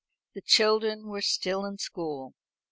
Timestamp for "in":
1.63-1.77